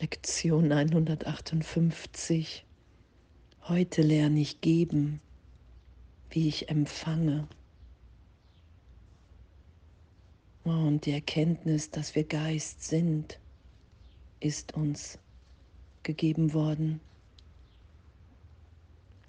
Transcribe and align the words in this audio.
Lektion 0.00 0.70
158. 0.70 2.64
Heute 3.62 4.02
lerne 4.02 4.38
ich 4.38 4.60
geben, 4.60 5.20
wie 6.30 6.46
ich 6.46 6.68
empfange. 6.68 7.48
Und 10.62 11.04
die 11.04 11.10
Erkenntnis, 11.10 11.90
dass 11.90 12.14
wir 12.14 12.22
Geist 12.22 12.84
sind, 12.84 13.40
ist 14.38 14.74
uns 14.74 15.18
gegeben 16.04 16.52
worden. 16.52 17.00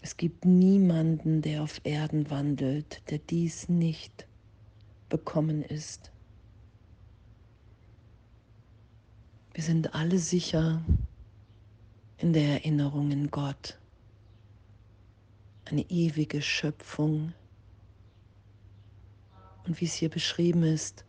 Es 0.03 0.17
gibt 0.17 0.45
niemanden, 0.45 1.41
der 1.41 1.63
auf 1.63 1.81
Erden 1.83 2.29
wandelt, 2.29 3.01
der 3.09 3.17
dies 3.17 3.69
nicht 3.69 4.27
bekommen 5.09 5.63
ist. 5.63 6.11
Wir 9.59 9.65
sind 9.65 9.93
alle 9.93 10.19
sicher 10.19 10.81
in 12.17 12.31
der 12.31 12.63
Erinnerung 12.63 13.11
in 13.11 13.29
Gott, 13.29 13.77
eine 15.65 15.81
ewige 15.89 16.41
Schöpfung. 16.41 17.33
Und 19.65 19.81
wie 19.81 19.83
es 19.83 19.95
hier 19.95 20.07
beschrieben 20.07 20.63
ist, 20.63 21.03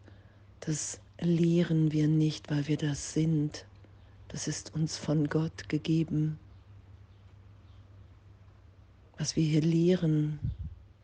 das 0.58 0.98
lehren 1.20 1.92
wir 1.92 2.08
nicht, 2.08 2.50
weil 2.50 2.66
wir 2.66 2.76
das 2.76 3.12
sind. 3.12 3.66
Das 4.26 4.48
ist 4.48 4.74
uns 4.74 4.96
von 4.96 5.28
Gott 5.28 5.68
gegeben. 5.68 6.36
Was 9.16 9.36
wir 9.36 9.44
hier 9.44 9.62
lehren 9.62 10.40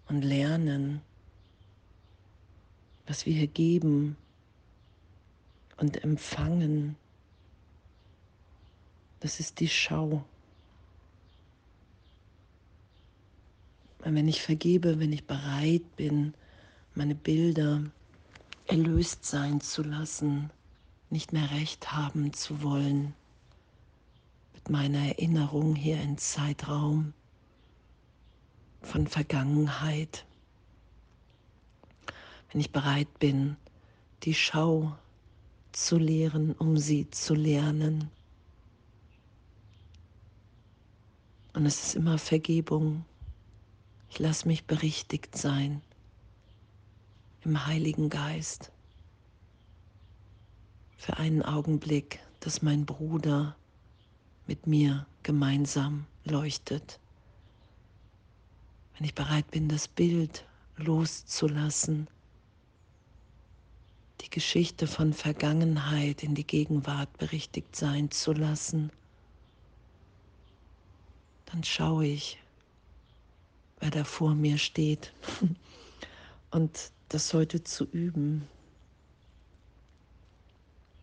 und 0.09 0.23
lernen, 0.23 1.01
was 3.07 3.25
wir 3.25 3.35
hier 3.35 3.47
geben 3.47 4.17
und 5.77 6.03
empfangen, 6.03 6.97
das 9.27 9.41
ist 9.41 9.59
die 9.59 9.69
Schau. 9.69 10.25
Wenn 13.99 14.29
ich 14.29 14.41
vergebe, 14.41 15.01
wenn 15.01 15.13
ich 15.13 15.27
bereit 15.27 15.97
bin, 15.97 16.33
meine 16.95 17.17
Bilder 17.17 17.83
erlöst 18.69 19.25
sein 19.25 19.61
zu 19.61 19.83
lassen, 19.83 20.51
nicht 21.11 21.33
mehr 21.33 21.51
recht 21.51 21.91
haben 21.91 22.35
zu 22.35 22.63
wollen, 22.63 23.15
mit 24.55 24.71
meiner 24.71 25.09
Erinnerung 25.09 25.75
hier 25.75 26.01
in 26.01 26.19
Zeitraum 26.19 27.13
von 28.81 29.09
Vergangenheit, 29.09 30.25
wenn 32.53 32.61
ich 32.61 32.71
bereit 32.71 33.19
bin, 33.19 33.57
die 34.23 34.35
Schau 34.35 34.97
zu 35.73 35.99
lehren, 35.99 36.53
um 36.53 36.79
sie 36.79 37.11
zu 37.11 37.35
lernen, 37.35 38.09
Und 41.57 41.65
es 41.65 41.83
ist 41.83 41.95
immer 41.95 42.19
Vergebung. 42.19 43.07
Ich 44.11 44.19
lasse 44.19 44.47
mich 44.47 44.67
berichtigt 44.67 45.39
sein 45.39 45.81
im 47.45 47.65
Heiligen 47.65 48.11
Geist. 48.11 48.71
Für 50.99 51.17
einen 51.17 51.41
Augenblick, 51.41 52.21
dass 52.41 52.61
mein 52.61 52.85
Bruder 52.85 53.57
mit 54.47 54.67
mir 54.67 55.07
gemeinsam 55.23 56.05
leuchtet. 56.27 57.01
Wenn 58.99 59.07
ich 59.07 59.15
bereit 59.15 59.51
bin, 59.51 59.71
das 59.71 59.89
Bild 59.89 60.45
loszulassen, 60.77 62.07
die 64.21 64.29
Geschichte 64.29 64.87
von 64.87 65.15
Vergangenheit 65.15 66.23
in 66.23 66.35
die 66.35 66.47
Gegenwart 66.47 67.17
berichtigt 67.17 67.75
sein 67.75 68.11
zu 68.11 68.35
lassen 68.35 68.93
dann 71.47 71.65
schaue 71.65 72.07
ich, 72.07 72.39
wer 73.81 73.91
da 73.91 74.05
vor 74.05 74.35
mir 74.35 74.59
steht. 74.59 75.13
Und 76.51 76.91
das 77.09 77.33
heute 77.35 77.63
zu 77.63 77.85
üben. 77.85 78.47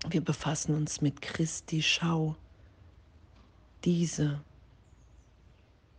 Wir 0.10 0.22
befassen 0.22 0.76
uns 0.76 1.02
mit 1.02 1.22
Christi 1.22 1.82
Schau. 1.82 2.36
Diese 3.86 4.42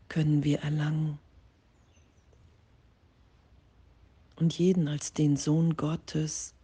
können 0.08 0.44
wir 0.44 0.60
erlangen. 0.60 1.18
Und 4.36 4.58
jeden 4.58 4.88
als 4.88 5.12
den 5.12 5.36
Sohn 5.36 5.76
Gottes, 5.76 6.54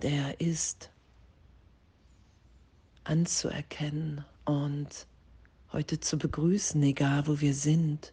der 0.00 0.10
er 0.28 0.40
ist, 0.40 0.90
anzuerkennen 3.04 4.24
und 4.44 5.06
heute 5.72 6.00
zu 6.00 6.18
begrüßen, 6.18 6.82
egal 6.82 7.26
wo 7.26 7.40
wir 7.40 7.54
sind. 7.54 8.12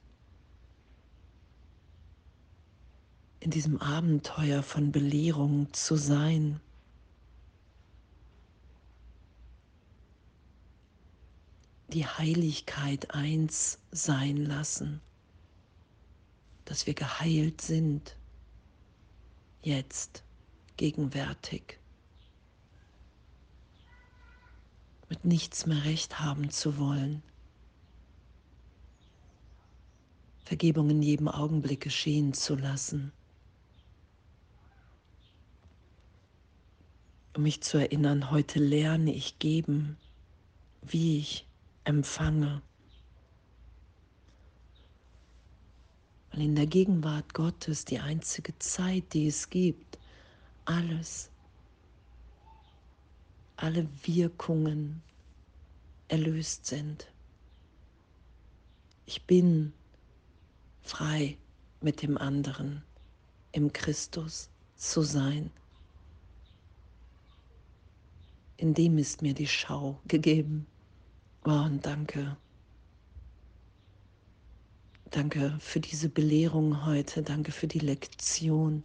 In 3.39 3.51
diesem 3.51 3.79
Abenteuer 3.81 4.63
von 4.63 4.91
Belehrung 4.91 5.71
zu 5.73 5.95
sein. 5.95 6.59
Die 11.89 12.05
Heiligkeit 12.05 13.13
eins 13.15 13.79
sein 13.91 14.37
lassen, 14.37 15.01
dass 16.65 16.85
wir 16.85 16.93
geheilt 16.93 17.61
sind, 17.61 18.15
jetzt, 19.63 20.23
gegenwärtig. 20.77 21.79
mit 25.09 25.25
nichts 25.25 25.65
mehr 25.65 25.83
recht 25.85 26.19
haben 26.19 26.49
zu 26.51 26.77
wollen. 26.77 27.23
Vergebung 30.49 30.89
in 30.89 31.03
jedem 31.03 31.27
Augenblick 31.27 31.81
geschehen 31.81 32.33
zu 32.33 32.55
lassen. 32.55 33.11
Um 37.35 37.43
mich 37.43 37.61
zu 37.61 37.77
erinnern, 37.77 38.31
heute 38.31 38.57
lerne 38.57 39.13
ich 39.13 39.37
geben, 39.37 39.95
wie 40.81 41.19
ich 41.19 41.45
empfange. 41.83 42.63
Weil 46.31 46.41
in 46.41 46.55
der 46.55 46.65
Gegenwart 46.65 47.35
Gottes 47.35 47.85
die 47.85 47.99
einzige 47.99 48.57
Zeit, 48.57 49.13
die 49.13 49.27
es 49.27 49.51
gibt, 49.51 49.99
alles, 50.65 51.29
alle 53.55 53.87
Wirkungen 54.03 55.03
erlöst 56.07 56.65
sind. 56.65 57.05
Ich 59.05 59.21
bin 59.27 59.73
frei 60.83 61.37
mit 61.81 62.01
dem 62.01 62.17
anderen 62.17 62.83
im 63.51 63.71
Christus 63.71 64.49
zu 64.75 65.01
sein. 65.01 65.51
In 68.57 68.73
dem 68.73 68.97
ist 68.97 69.21
mir 69.21 69.33
die 69.33 69.47
Schau 69.47 69.99
gegeben. 70.07 70.65
Oh, 71.45 71.51
und 71.51 71.85
danke. 71.85 72.35
Danke 75.11 75.57
für 75.59 75.79
diese 75.79 76.09
Belehrung 76.09 76.85
heute. 76.85 77.23
Danke 77.23 77.51
für 77.51 77.67
die 77.67 77.79
Lektion. 77.79 78.83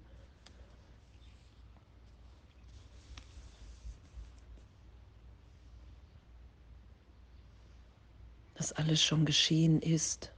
Dass 8.54 8.72
alles 8.72 9.02
schon 9.02 9.24
geschehen 9.26 9.82
ist 9.82 10.33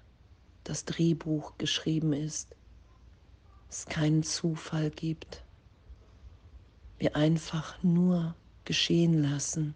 das 0.68 0.84
Drehbuch 0.84 1.56
geschrieben 1.58 2.12
ist, 2.12 2.56
es 3.70 3.86
keinen 3.86 4.24
Zufall 4.24 4.90
gibt, 4.90 5.44
wir 6.98 7.14
einfach 7.14 7.82
nur 7.82 8.34
geschehen 8.64 9.22
lassen. 9.22 9.74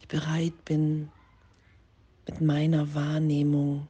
Ich 0.00 0.08
bereit 0.08 0.64
bin, 0.64 1.10
mit 2.26 2.40
meiner 2.40 2.92
Wahrnehmung 2.94 3.86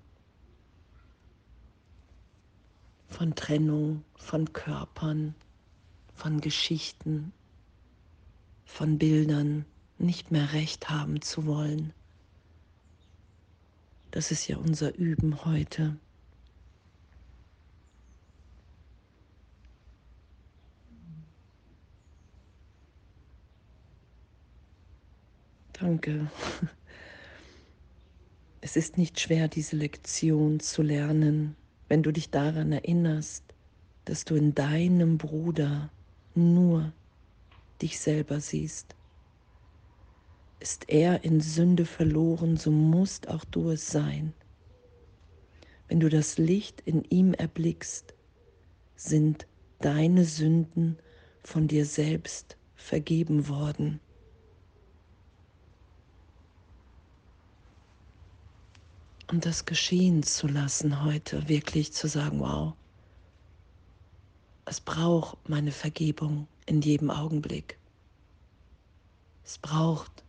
von 3.08 3.34
Trennung, 3.34 4.04
von 4.16 4.52
Körpern, 4.52 5.34
von 6.12 6.42
Geschichten, 6.42 7.32
von 8.66 8.99
Bildern 8.99 9.64
nicht 9.99 10.32
mehr 10.32 10.52
recht 10.52 10.90
haben 10.90 11.22
zu 11.22 11.46
wollen. 11.46 11.94
Das 14.16 14.30
ist 14.30 14.48
ja 14.48 14.56
unser 14.56 14.94
Üben 14.94 15.44
heute. 15.44 15.98
Danke. 25.74 26.30
Es 28.62 28.74
ist 28.74 28.96
nicht 28.96 29.20
schwer, 29.20 29.48
diese 29.48 29.76
Lektion 29.76 30.60
zu 30.60 30.82
lernen, 30.82 31.54
wenn 31.88 32.02
du 32.02 32.10
dich 32.10 32.30
daran 32.30 32.72
erinnerst, 32.72 33.44
dass 34.06 34.24
du 34.24 34.34
in 34.34 34.54
deinem 34.54 35.18
Bruder 35.18 35.90
nur 36.34 36.92
dich 37.82 38.00
selber 38.00 38.40
siehst. 38.40 38.95
Ist 40.60 40.88
er 40.88 41.24
in 41.24 41.40
Sünde 41.40 41.84
verloren, 41.84 42.56
so 42.56 42.70
musst 42.70 43.28
auch 43.28 43.44
du 43.44 43.70
es 43.70 43.88
sein. 43.88 44.32
Wenn 45.88 46.00
du 46.00 46.08
das 46.08 46.38
Licht 46.38 46.80
in 46.84 47.04
ihm 47.04 47.34
erblickst, 47.34 48.14
sind 48.96 49.46
deine 49.80 50.24
Sünden 50.24 50.98
von 51.42 51.68
dir 51.68 51.86
selbst 51.86 52.56
vergeben 52.74 53.48
worden. 53.48 54.00
Und 59.28 59.44
das 59.44 59.64
geschehen 59.64 60.22
zu 60.22 60.46
lassen 60.46 61.04
heute, 61.04 61.48
wirklich 61.48 61.92
zu 61.92 62.08
sagen, 62.08 62.40
wow, 62.40 62.74
es 64.64 64.80
braucht 64.80 65.48
meine 65.48 65.72
Vergebung 65.72 66.48
in 66.66 66.80
jedem 66.80 67.10
Augenblick. 67.10 67.78
Es 69.44 69.58
braucht 69.58 70.24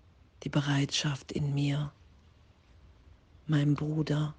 die 0.48 0.50
Bereitschaft 0.50 1.34
in 1.34 1.54
mir, 1.54 1.92
meinem 3.48 3.76
Bruder 3.76 4.34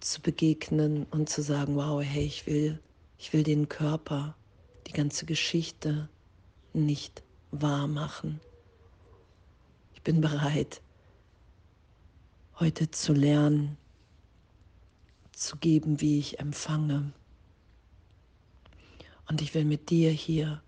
zu 0.00 0.22
begegnen 0.22 1.04
und 1.10 1.28
zu 1.28 1.42
sagen, 1.42 1.76
wow, 1.76 2.02
hey, 2.02 2.24
ich 2.24 2.46
will, 2.46 2.80
ich 3.18 3.34
will 3.34 3.42
den 3.42 3.68
Körper, 3.68 4.34
die 4.86 4.92
ganze 4.92 5.26
Geschichte 5.26 6.08
nicht 6.72 7.22
wahr 7.50 7.86
machen. 7.86 8.40
Ich 9.92 10.00
bin 10.00 10.22
bereit, 10.22 10.80
heute 12.58 12.90
zu 12.90 13.12
lernen, 13.12 13.76
zu 15.32 15.58
geben, 15.58 16.00
wie 16.00 16.18
ich 16.18 16.40
empfange. 16.40 17.12
Und 19.28 19.42
ich 19.42 19.52
will 19.52 19.66
mit 19.66 19.90
dir 19.90 20.10
hier 20.10 20.62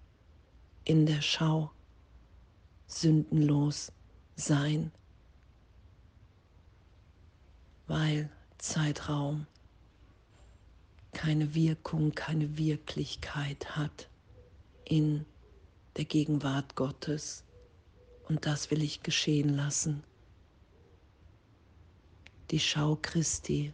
in 0.85 1.07
der 1.07 1.23
Schau 1.23 1.71
sündenlos 2.89 3.93
sein, 4.35 4.91
weil 7.87 8.29
Zeitraum 8.57 9.47
keine 11.13 11.55
Wirkung, 11.55 12.15
keine 12.15 12.59
Wirklichkeit 12.59 13.77
hat 13.77 14.09
in 14.85 15.25
der 15.97 16.05
Gegenwart 16.05 16.75
Gottes. 16.75 17.45
Und 18.29 18.47
das 18.47 18.71
will 18.71 18.83
ich 18.83 19.03
geschehen 19.03 19.57
lassen. 19.57 20.03
Die 22.51 22.61
Schau 22.61 22.97
Christi, 23.01 23.73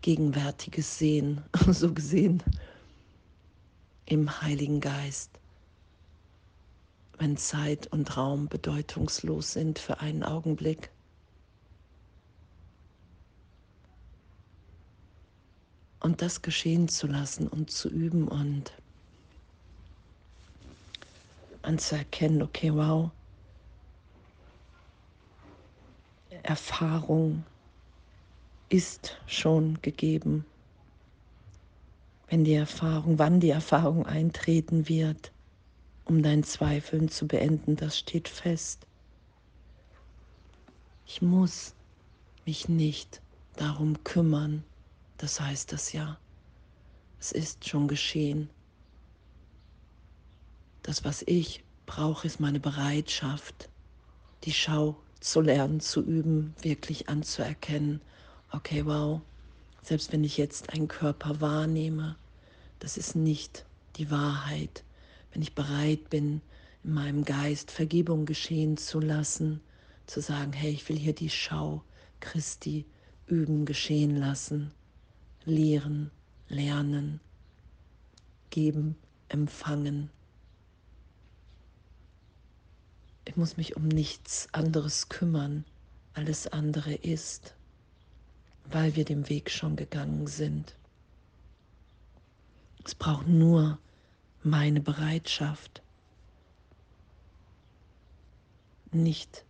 gegenwärtiges 0.00 0.98
Sehen, 0.98 1.42
so 1.68 1.92
gesehen, 1.92 2.42
im 4.06 4.40
Heiligen 4.42 4.80
Geist 4.80 5.41
wenn 7.18 7.36
Zeit 7.36 7.86
und 7.88 8.16
Raum 8.16 8.48
bedeutungslos 8.48 9.52
sind 9.52 9.78
für 9.78 10.00
einen 10.00 10.22
Augenblick. 10.22 10.90
Und 16.00 16.20
das 16.20 16.42
geschehen 16.42 16.88
zu 16.88 17.06
lassen 17.06 17.46
und 17.46 17.70
zu 17.70 17.88
üben 17.88 18.26
und 18.26 18.72
anzuerkennen, 21.62 22.42
okay, 22.42 22.74
wow, 22.74 23.10
Erfahrung 26.42 27.44
ist 28.68 29.20
schon 29.26 29.80
gegeben. 29.82 30.44
Wenn 32.28 32.44
die 32.44 32.54
Erfahrung, 32.54 33.18
wann 33.18 33.40
die 33.40 33.50
Erfahrung 33.50 34.06
eintreten 34.06 34.88
wird, 34.88 35.30
um 36.04 36.22
dein 36.22 36.42
Zweifeln 36.42 37.08
zu 37.08 37.26
beenden, 37.26 37.76
das 37.76 37.98
steht 37.98 38.28
fest. 38.28 38.86
Ich 41.06 41.22
muss 41.22 41.74
mich 42.44 42.68
nicht 42.68 43.20
darum 43.56 44.02
kümmern, 44.04 44.64
das 45.18 45.40
heißt 45.40 45.72
das 45.72 45.92
ja. 45.92 46.18
Es 47.20 47.32
ist 47.32 47.68
schon 47.68 47.86
geschehen. 47.86 48.50
Das, 50.82 51.04
was 51.04 51.22
ich 51.22 51.62
brauche, 51.86 52.26
ist 52.26 52.40
meine 52.40 52.58
Bereitschaft, 52.58 53.68
die 54.44 54.52
Schau 54.52 54.96
zu 55.20 55.40
lernen, 55.40 55.78
zu 55.78 56.02
üben, 56.02 56.54
wirklich 56.60 57.08
anzuerkennen. 57.08 58.00
Okay, 58.50 58.84
wow, 58.84 59.20
selbst 59.82 60.12
wenn 60.12 60.24
ich 60.24 60.36
jetzt 60.36 60.70
einen 60.70 60.88
Körper 60.88 61.40
wahrnehme, 61.40 62.16
das 62.80 62.96
ist 62.96 63.14
nicht 63.14 63.64
die 63.96 64.10
Wahrheit 64.10 64.82
wenn 65.32 65.42
ich 65.42 65.54
bereit 65.54 66.10
bin, 66.10 66.40
in 66.84 66.92
meinem 66.92 67.24
Geist 67.24 67.70
Vergebung 67.70 68.26
geschehen 68.26 68.76
zu 68.76 69.00
lassen, 69.00 69.60
zu 70.06 70.20
sagen, 70.20 70.52
hey, 70.52 70.72
ich 70.72 70.88
will 70.88 70.98
hier 70.98 71.14
die 71.14 71.30
Schau 71.30 71.82
Christi 72.20 72.84
üben, 73.26 73.64
geschehen 73.64 74.16
lassen, 74.16 74.72
lehren, 75.44 76.10
lernen, 76.48 77.20
geben, 78.50 78.96
empfangen. 79.28 80.10
Ich 83.24 83.36
muss 83.36 83.56
mich 83.56 83.76
um 83.76 83.88
nichts 83.88 84.48
anderes 84.52 85.08
kümmern, 85.08 85.64
alles 86.14 86.46
andere 86.48 86.92
ist, 86.92 87.54
weil 88.70 88.96
wir 88.96 89.04
den 89.04 89.28
Weg 89.28 89.50
schon 89.50 89.76
gegangen 89.76 90.26
sind. 90.26 90.74
Es 92.84 92.94
braucht 92.94 93.28
nur 93.28 93.78
meine 94.44 94.80
Bereitschaft, 94.80 95.82
nicht 98.90 99.44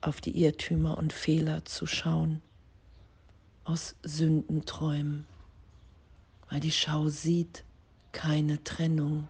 auf 0.00 0.20
die 0.20 0.40
Irrtümer 0.42 0.96
und 0.96 1.12
Fehler 1.12 1.64
zu 1.64 1.86
schauen, 1.86 2.40
aus 3.64 3.96
Sündenträumen, 4.02 5.26
weil 6.48 6.60
die 6.60 6.72
Schau 6.72 7.08
sieht 7.08 7.64
keine 8.12 8.62
Trennung, 8.64 9.28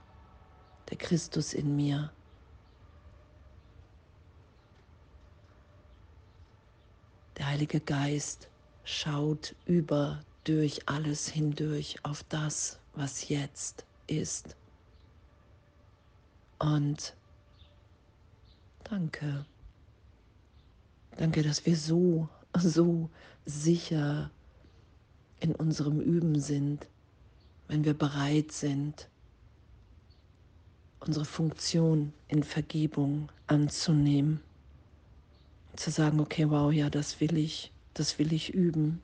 der 0.90 0.98
Christus 0.98 1.54
in 1.54 1.74
mir. 1.74 2.12
Der 7.36 7.46
Heilige 7.46 7.80
Geist 7.80 8.48
schaut 8.84 9.54
über, 9.64 10.20
durch 10.44 10.88
alles 10.88 11.28
hindurch 11.28 11.96
auf 12.04 12.22
das, 12.24 12.78
was 12.94 13.28
jetzt 13.28 13.84
ist. 14.06 14.56
Und 16.58 17.14
danke. 18.84 19.46
Danke, 21.16 21.42
dass 21.42 21.66
wir 21.66 21.76
so, 21.76 22.28
so 22.56 23.10
sicher 23.44 24.30
in 25.40 25.54
unserem 25.54 26.00
Üben 26.00 26.40
sind, 26.40 26.86
wenn 27.68 27.84
wir 27.84 27.94
bereit 27.94 28.52
sind, 28.52 29.08
unsere 31.00 31.24
Funktion 31.24 32.12
in 32.28 32.42
Vergebung 32.42 33.30
anzunehmen. 33.46 34.40
Zu 35.76 35.90
sagen, 35.90 36.18
okay, 36.18 36.50
wow, 36.50 36.72
ja, 36.72 36.90
das 36.90 37.20
will 37.20 37.36
ich, 37.36 37.72
das 37.94 38.18
will 38.18 38.32
ich 38.32 38.52
üben. 38.52 39.00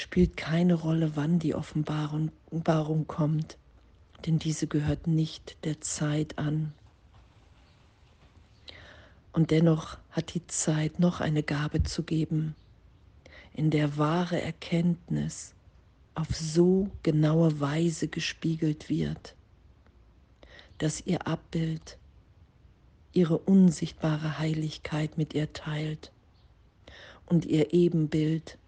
Spielt 0.00 0.36
keine 0.36 0.74
Rolle, 0.74 1.12
wann 1.14 1.38
die 1.38 1.54
Offenbarung, 1.54 2.30
kommt, 3.06 3.58
denn 4.26 4.38
diese 4.38 4.66
gehört 4.66 5.06
nicht 5.06 5.56
der 5.64 5.80
Zeit 5.80 6.38
an. 6.38 6.72
Und 9.32 9.50
dennoch 9.50 9.98
hat 10.10 10.34
die 10.34 10.46
Zeit 10.46 10.98
noch 10.98 11.20
eine 11.20 11.42
Gabe 11.42 11.82
zu 11.82 12.02
geben, 12.02 12.56
in 13.54 13.70
der 13.70 13.96
wahre 13.96 14.40
Erkenntnis 14.40 15.54
auf 16.14 16.34
so 16.34 16.90
genaue 17.02 17.60
Weise 17.60 18.08
gespiegelt 18.08 18.88
wird, 18.88 19.34
dass 20.78 21.06
ihr 21.06 21.26
Abbild 21.26 21.98
ihre 23.12 23.38
unsichtbare 23.38 24.38
Heiligkeit 24.38 25.18
mit 25.18 25.34
ihr 25.34 25.52
teilt 25.52 26.10
und 27.26 27.44
ihr 27.44 27.72
Ebenbild 27.72 28.58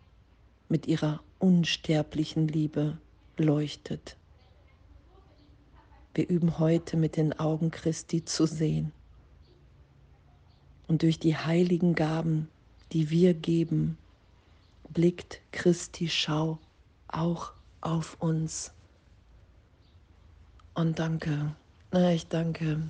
mit 0.72 0.86
ihrer 0.86 1.20
unsterblichen 1.38 2.48
Liebe 2.48 2.96
leuchtet. 3.36 4.16
Wir 6.14 6.26
üben 6.26 6.58
heute 6.58 6.96
mit 6.96 7.18
den 7.18 7.38
Augen 7.38 7.70
Christi 7.70 8.24
zu 8.24 8.46
sehen. 8.46 8.90
Und 10.88 11.02
durch 11.02 11.18
die 11.18 11.36
heiligen 11.36 11.94
Gaben, 11.94 12.48
die 12.92 13.10
wir 13.10 13.34
geben, 13.34 13.98
blickt 14.88 15.42
Christi 15.52 16.08
Schau 16.08 16.58
auch 17.06 17.52
auf 17.82 18.16
uns. 18.22 18.72
Und 20.72 20.98
danke, 20.98 21.54
ich 22.14 22.26
danke. 22.28 22.88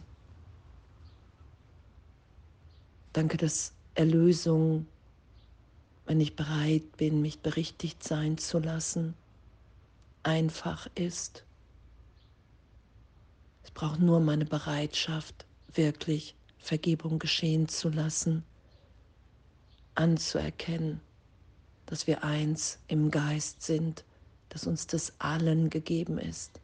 Danke, 3.12 3.36
dass 3.38 3.72
Erlösung 3.96 4.86
wenn 6.06 6.20
ich 6.20 6.36
bereit 6.36 6.96
bin, 6.96 7.22
mich 7.22 7.40
berichtigt 7.40 8.02
sein 8.02 8.38
zu 8.38 8.58
lassen, 8.58 9.14
einfach 10.22 10.88
ist. 10.94 11.44
Es 13.62 13.70
braucht 13.70 14.00
nur 14.00 14.20
meine 14.20 14.44
Bereitschaft, 14.44 15.46
wirklich 15.72 16.34
Vergebung 16.58 17.18
geschehen 17.18 17.68
zu 17.68 17.88
lassen, 17.88 18.44
anzuerkennen, 19.94 21.00
dass 21.86 22.06
wir 22.06 22.24
eins 22.24 22.78
im 22.88 23.10
Geist 23.10 23.62
sind, 23.62 24.04
dass 24.48 24.66
uns 24.66 24.86
das 24.86 25.12
allen 25.18 25.70
gegeben 25.70 26.18
ist, 26.18 26.60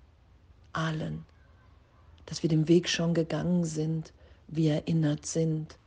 allen, 0.73 1.25
dass 2.26 2.42
wir 2.42 2.50
den 2.50 2.68
Weg 2.68 2.88
schon 2.88 3.14
gegangen 3.14 3.64
sind, 3.64 4.12
wir 4.49 4.75
erinnert 4.75 5.26
sind. 5.26 5.78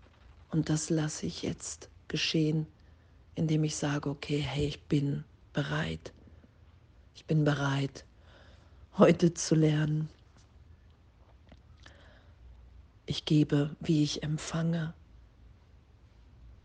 Und 0.49 0.69
das 0.69 0.89
lasse 0.89 1.25
ich 1.25 1.43
jetzt 1.43 1.89
geschehen, 2.07 2.67
indem 3.41 3.63
ich 3.63 3.75
sage, 3.75 4.07
okay, 4.07 4.37
hey, 4.37 4.67
ich 4.67 4.83
bin 4.83 5.23
bereit, 5.51 6.13
ich 7.15 7.25
bin 7.25 7.43
bereit, 7.43 8.05
heute 8.99 9.33
zu 9.33 9.55
lernen. 9.55 10.09
Ich 13.07 13.25
gebe, 13.25 13.75
wie 13.79 14.03
ich 14.03 14.21
empfange. 14.21 14.93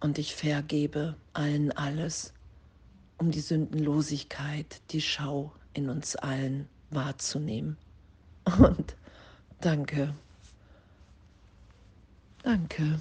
Und 0.00 0.18
ich 0.18 0.35
vergebe 0.35 1.16
allen 1.33 1.73
alles, 1.73 2.35
um 3.16 3.30
die 3.30 3.40
Sündenlosigkeit, 3.40 4.83
die 4.90 5.00
Schau 5.00 5.54
in 5.73 5.88
uns 5.88 6.14
allen 6.14 6.68
wahrzunehmen. 6.90 7.78
Und 8.59 8.97
danke. 9.62 10.14
Danke. 12.42 13.00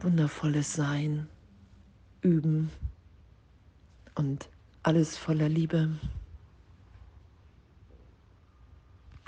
Wundervolles 0.00 0.74
Sein, 0.74 1.28
üben 2.20 2.70
und 4.14 4.48
alles 4.84 5.16
voller 5.16 5.48
Liebe. 5.48 5.90